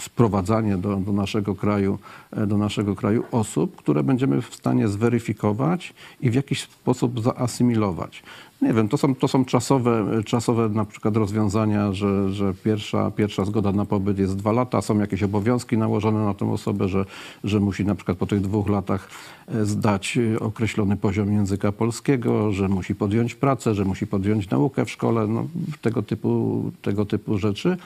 [0.02, 2.00] sprowadzanie do, do, naszego kraju,
[2.48, 8.24] do naszego kraju osób, które będziemy w stanie zweryfikować i w jakiś sposób zaasymilować.
[8.62, 13.46] Nie wiem, to są, to są czasowe, czasowe na przykład rozwiązania, że, że pierwsza, pierwsza
[13.46, 17.06] zgoda na pobyt jest dwa lata, są jakieś obowiązki nałożone na tę osobę, że,
[17.44, 19.10] że musi na przykład po tych dwóch latach
[19.48, 24.92] e, zdać określony poziom języka polskiego, że musi podjąć pracę, że musi podjąć naukę w
[24.92, 25.48] szkole, no,
[25.82, 27.78] tego, typu, tego typu rzeczy.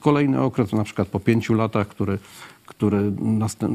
[0.00, 2.18] Kolejny okres na przykład po pięciu latach, który
[2.66, 3.12] który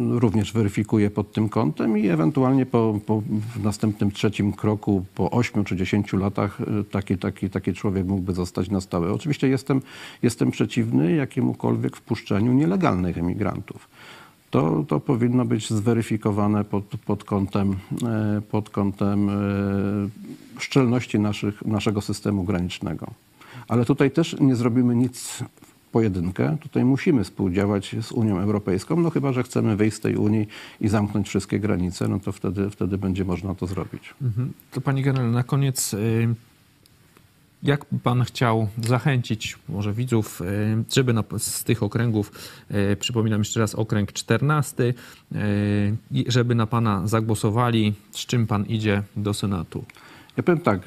[0.09, 3.21] również weryfikuje pod tym kątem i ewentualnie po, po,
[3.55, 8.33] w następnym trzecim kroku, po 8 czy 10 latach, y, taki, taki, taki człowiek mógłby
[8.33, 9.13] zostać na stałe.
[9.13, 9.81] Oczywiście jestem,
[10.23, 13.89] jestem przeciwny jakiemukolwiek wpuszczeniu nielegalnych emigrantów.
[14.49, 19.33] To, to powinno być zweryfikowane pod, pod kątem, e, pod kątem e,
[20.59, 23.07] szczelności naszych, naszego systemu granicznego.
[23.67, 25.43] Ale tutaj też nie zrobimy nic
[25.91, 26.57] pojedynkę.
[26.61, 30.47] Tutaj musimy współdziałać z Unią Europejską, no chyba, że chcemy wyjść z tej Unii
[30.81, 34.13] i zamknąć wszystkie granice, no to wtedy, wtedy będzie można to zrobić.
[34.21, 34.53] Mhm.
[34.71, 36.35] To Pani General, na koniec y,
[37.63, 40.45] Jak pan chciał zachęcić może widzów, e,
[40.93, 42.31] żeby z tych okręgów,
[42.69, 44.93] e, przypominam jeszcze raz okręg 14,
[45.31, 45.37] e,
[46.11, 49.83] i żeby na pana zagłosowali, z czym pan idzie do Senatu?
[50.37, 50.81] Ja powiem tak,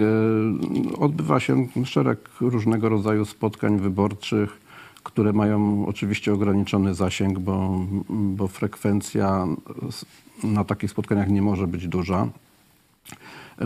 [0.98, 4.62] odbywa się szereg różnego rodzaju spotkań wyborczych,
[5.02, 9.46] które mają oczywiście ograniczony zasięg, bo, bo frekwencja
[10.44, 12.28] na takich spotkaniach nie może być duża.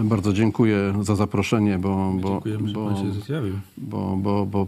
[0.04, 2.40] Bardzo dziękuję za zaproszenie, bo, bo,
[2.74, 2.90] bo,
[3.76, 4.66] bo, bo, bo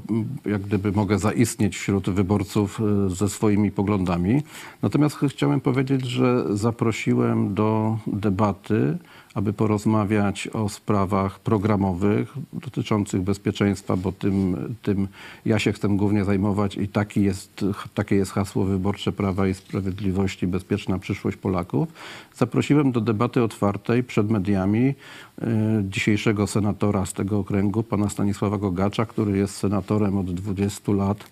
[0.51, 4.43] jak gdyby mogę zaistnieć wśród wyborców e, ze swoimi poglądami.
[4.83, 8.99] Natomiast ch- chciałem powiedzieć, że zaprosiłem do debaty,
[9.35, 15.09] aby porozmawiać o sprawach programowych dotyczących bezpieczeństwa, bo tym, tym
[15.45, 17.65] ja się chcę głównie zajmować i taki jest,
[17.95, 21.89] takie jest hasło wyborcze Prawa i Sprawiedliwości, bezpieczna przyszłość Polaków.
[22.35, 24.95] Zaprosiłem do debaty otwartej przed mediami
[25.43, 25.47] e,
[25.85, 31.29] dzisiejszego senatora z tego okręgu, pana Stanisława Gogacza, który jest senatorem od 20 lat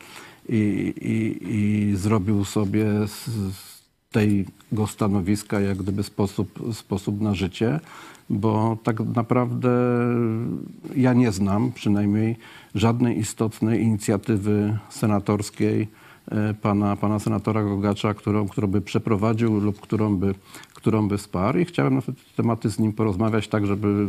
[0.49, 3.76] i, i, i zrobił sobie z,
[4.17, 7.81] tego stanowiska jak gdyby sposób, sposób na życie,
[8.31, 9.71] bo tak naprawdę
[10.97, 12.37] ja nie znam przynajmniej
[12.75, 15.89] żadnej istotnej inicjatywy senatorskiej
[16.63, 20.35] pana, pana senatora Gogacza, którą, którą by przeprowadził lub którą by,
[20.75, 24.07] którą by wsparł i chciałem na te tematy z nim porozmawiać tak żeby,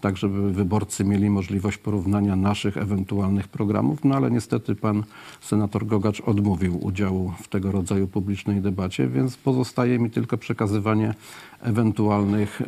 [0.00, 5.02] tak, żeby wyborcy mieli możliwość porównania naszych ewentualnych programów, no ale niestety pan
[5.40, 11.14] senator Gogacz odmówił udziału w tego rodzaju publicznej debacie, więc pozostaje mi tylko przekazywanie
[11.64, 12.66] ewentualnych e,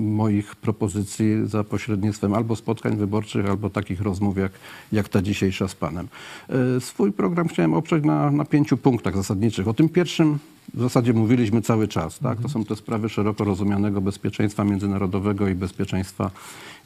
[0.00, 4.52] moich propozycji za pośrednictwem albo spotkań wyborczych, albo takich rozmów jak,
[4.92, 6.08] jak ta dzisiejsza z panem.
[6.48, 9.68] E, Swój program chciałem oprzeć na, na pięciu punktach zasadniczych.
[9.68, 10.38] O tym pierwszym
[10.74, 12.18] w zasadzie mówiliśmy cały czas.
[12.18, 12.40] Tak?
[12.40, 16.30] To są te sprawy szeroko rozumianego bezpieczeństwa międzynarodowego i bezpieczeństwa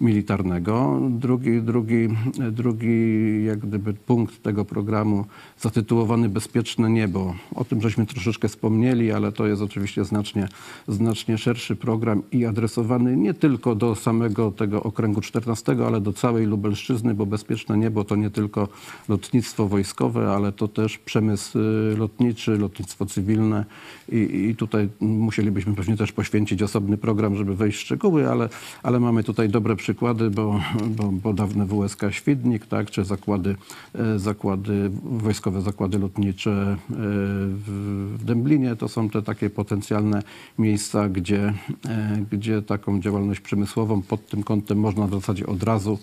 [0.00, 1.00] militarnego.
[1.10, 2.08] Drugi, drugi,
[2.52, 5.24] drugi jak gdyby punkt tego programu
[5.58, 7.34] zatytułowany Bezpieczne Niebo.
[7.54, 10.48] O tym żeśmy troszeczkę wspomnieli, ale to jest oczywiście znacznie,
[10.88, 16.46] znacznie szerszy program i adresowany nie tylko do samego tego okręgu 14, ale do całej
[16.46, 18.68] Lubelszczyzny, bo Bezpieczne Niebo to nie tylko
[19.08, 23.64] lotnictwo wojskowe, ale to też przemysł y, lotniczy, lotnictwo cywilne
[24.12, 28.48] i, i tutaj musielibyśmy pewnie też poświęcić osobny program, żeby wejść w szczegóły, ale,
[28.82, 33.56] ale mamy tutaj dobre przykłady, bo, bo, bo dawne WSK Świdnik, tak, czy zakłady,
[33.94, 40.22] e, zakłady, wojskowe zakłady lotnicze e, w, Dęblinie, to są te takie potencjalne
[40.58, 41.54] miejsca, gdzie,
[41.88, 45.98] e, gdzie taką działalność przemysłową pod tym kątem można w zasadzie od razu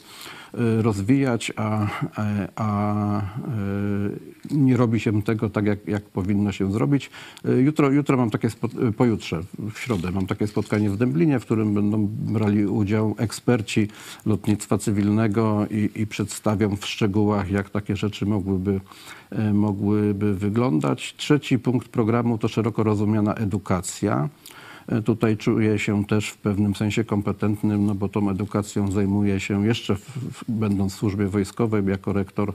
[0.82, 3.24] rozwijać, a, a, a e,
[4.52, 7.10] nie robi się tego tak, jak, jak powinno się zrobić.
[7.46, 8.48] E, Jutro, jutro mam takie,
[8.88, 9.42] e, pojutrze,
[9.74, 13.88] w środę, mam takie spotkanie w Dęblinie, w którym będą brali udział eksperci
[14.26, 18.82] lotnictwa cywilnego i, i przedstawią w szczegółach, jak takie rzeczy mogłyby,
[19.30, 21.16] e, mogłyby wyglądać.
[21.18, 24.30] Trzeci punkt programu to szeroko rozumiana edukacja.
[24.88, 29.66] E, Tutaj czuję się też w pewnym sensie kompetentnym, no bo tą edukacją zajmuję się
[29.66, 32.54] jeszcze w, w, będąc w służbie wojskowej jako rektor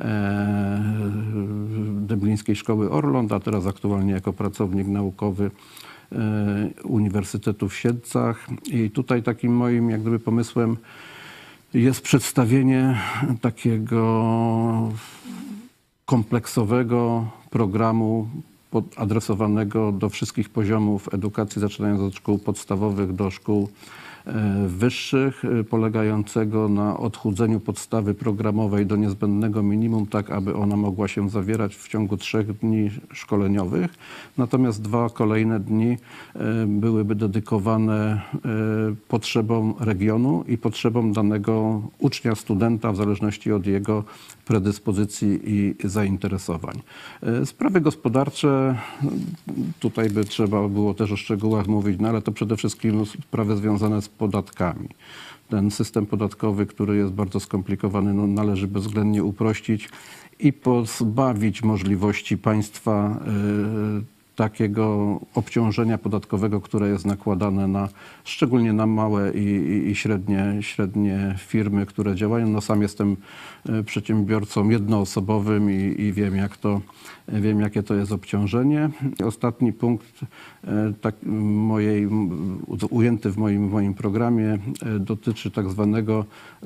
[0.00, 0.82] e,
[1.92, 5.50] Dęblińskiej Szkoły Orląt, a teraz aktualnie jako pracownik naukowy
[6.12, 6.18] e,
[6.84, 8.46] Uniwersytetu w Siedlcach.
[8.64, 10.76] I tutaj takim moim jak gdyby pomysłem
[11.74, 12.98] jest przedstawienie
[13.40, 14.92] takiego
[16.04, 18.28] kompleksowego programu
[18.96, 23.68] adresowanego do wszystkich poziomów edukacji, zaczynając od szkół podstawowych do szkół
[24.26, 31.08] e, wyższych, e, polegającego na odchudzeniu podstawy programowej do niezbędnego minimum, tak aby ona mogła
[31.08, 33.94] się zawierać w ciągu trzech dni szkoleniowych.
[34.38, 35.96] Natomiast dwa kolejne dni
[36.34, 38.20] e, byłyby dedykowane
[39.08, 44.04] potrzebom regionu i potrzebom danego ucznia, studenta, w zależności od jego
[44.44, 46.80] predyspozycji i zainteresowań.
[47.22, 48.78] E, Sprawy gospodarcze,
[49.80, 54.02] tutaj by trzeba było też o szczegółach mówić, no ale to przede wszystkim sprawy związane
[54.02, 54.88] z podatkami.
[55.48, 59.88] Ten system podatkowy, który jest bardzo skomplikowany, no, należy bezwzględnie uprościć
[60.38, 67.88] i pozbawić możliwości państwa e, takiego obciążenia podatkowego, które jest nakładane na,
[68.24, 72.48] szczególnie na małe i, i, i średnie, średnie firmy, które działają.
[72.48, 73.16] No sam jestem
[73.68, 76.80] e, przedsiębiorcą jednoosobowym i, i wiem, jak to,
[77.40, 78.90] wiem, jakie to jest obciążenie.
[79.24, 80.20] Ostatni punkt
[80.64, 82.08] e, tak, mojej,
[82.90, 86.24] ujęty w moim, moim programie e, dotyczy tak zwanego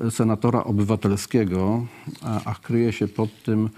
[0.09, 1.85] senatora obywatelskiego,
[2.21, 3.69] a, a kryje się pod tym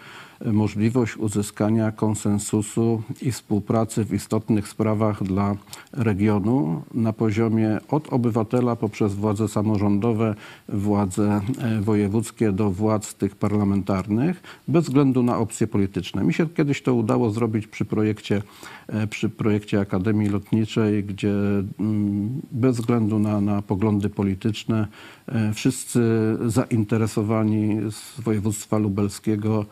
[0.45, 5.55] możliwość uzyskania konsensusu i współpracy w istotnych sprawach dla
[5.93, 10.35] regionu na poziomie od obywatela poprzez władze samorządowe,
[10.69, 16.23] władze e, wojewódzkie do władz tych parlamentarnych, bez względu na opcje polityczne.
[16.23, 18.41] Mi się kiedyś to udało zrobić przy projekcie,
[18.88, 21.34] e, przy projekcie Akademii Lotniczej, gdzie
[21.80, 24.88] mm, bez względu na, na poglądy polityczne
[25.27, 26.01] e, wszyscy
[26.45, 29.65] zainteresowani z województwa lubelskiego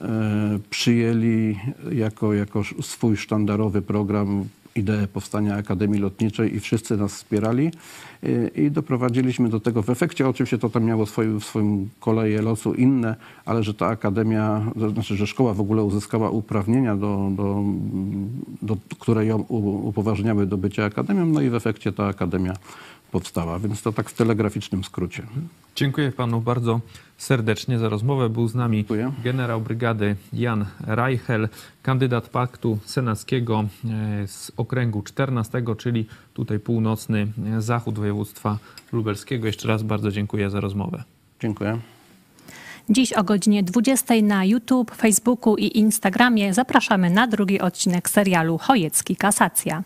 [0.00, 1.58] e, przyjęli
[1.92, 4.44] jako, jako swój sztandarowy program
[4.76, 7.70] ideę powstania Akademii Lotniczej i wszyscy nas wspierali
[8.54, 9.82] i, i doprowadziliśmy do tego.
[9.82, 13.86] W efekcie oczywiście to tam miało swoim, w swoim koleje losu inne, ale że ta
[13.86, 17.62] Akademia, to znaczy, że szkoła w ogóle uzyskała uprawnienia, do, do,
[18.62, 19.38] do, które ją
[19.82, 22.54] upoważniały do bycia Akademią, no i w efekcie ta Akademia
[23.12, 23.58] powstała.
[23.58, 25.22] Więc to tak w telegraficznym skrócie.
[25.76, 26.80] Dziękuję panu bardzo
[27.18, 28.28] serdecznie za rozmowę.
[28.28, 29.12] Był z nami Dziękuję.
[29.24, 31.48] generał brygady Jan Reichel,
[31.82, 38.58] kandydat paktu senackiego e, z okręgu 14, czyli tutaj północny e, zachód województwa
[38.92, 39.46] lubelskiego.
[39.46, 41.04] Jeszcze raz bardzo dziękuję za rozmowę.
[41.40, 41.78] Dziękuję.
[42.90, 49.16] Dziś o godzinie 20 na YouTube, Facebooku i Instagramie zapraszamy na drugi odcinek serialu Chojecki
[49.16, 49.82] Kasacja.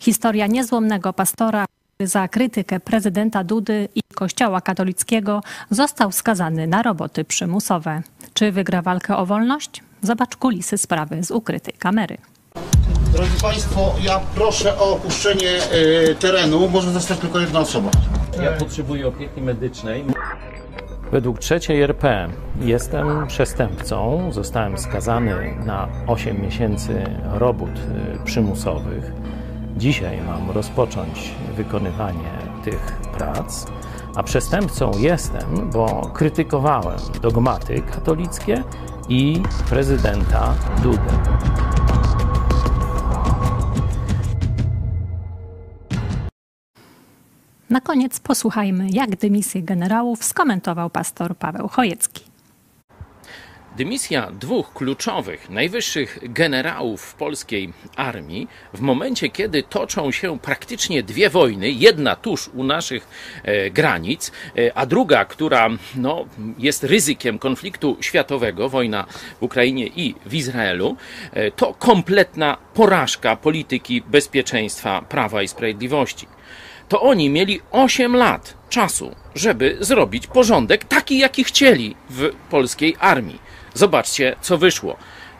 [0.00, 1.64] Historia niezłomnego pastora
[2.00, 8.02] za krytykę prezydenta Dudy i Kościoła katolickiego został skazany na roboty przymusowe.
[8.34, 9.82] Czy wygra walkę o wolność?
[10.02, 12.18] Zobacz kulisy sprawy z ukrytej kamery.
[13.12, 16.68] Drodzy Państwo, ja proszę o opuszczenie e, terenu.
[16.68, 17.90] Może zostać tylko jedna osoba.
[18.42, 20.04] Ja potrzebuję opieki medycznej.
[21.12, 22.28] Według trzeciej RP
[22.60, 24.28] jestem przestępcą.
[24.32, 29.23] Zostałem skazany na 8 miesięcy robót y, przymusowych.
[29.76, 33.66] Dzisiaj mam rozpocząć wykonywanie tych prac,
[34.16, 38.64] a przestępcą jestem, bo krytykowałem dogmaty katolickie
[39.08, 41.18] i prezydenta Dudę.
[47.70, 52.33] Na koniec posłuchajmy, jak dymisję generałów skomentował pastor Paweł Chojecki.
[53.76, 61.70] Dymisja dwóch kluczowych, najwyższych generałów polskiej armii, w momencie kiedy toczą się praktycznie dwie wojny,
[61.70, 63.08] jedna tuż u naszych
[63.42, 66.24] e, granic, e, a druga, która no,
[66.58, 69.06] jest ryzykiem konfliktu światowego, wojna
[69.40, 70.96] w Ukrainie i w Izraelu,
[71.32, 76.26] e, to kompletna porażka polityki bezpieczeństwa, prawa i sprawiedliwości
[76.88, 83.43] to oni mieli 8 lat czasu, żeby zrobić porządek taki, jaki chcieli w polskiej armii.
[83.74, 84.96] Zobaczcie, co wyszło.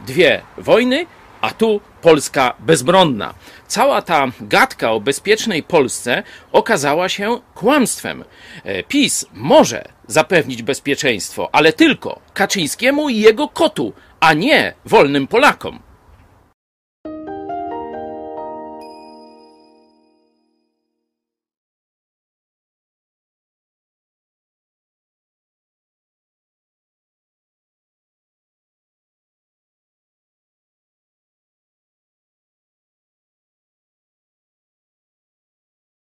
[0.06, 1.06] Dwie wojny,
[1.40, 3.34] a tu Polska bezbronna.
[3.66, 6.22] Cała ta gadka o bezpiecznej Polsce
[6.52, 8.24] okazała się kłamstwem.
[8.64, 15.78] E, PiS może zapewnić bezpieczeństwo, ale tylko Kaczyńskiemu i jego kotu, a nie wolnym Polakom.